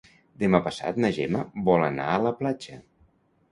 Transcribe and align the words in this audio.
Demà 0.43 0.61
passat 0.67 0.97
na 1.05 1.11
Gemma 1.19 1.43
vol 1.69 1.87
anar 1.91 2.09
a 2.17 2.19
la 2.27 2.35
platja. 2.43 2.83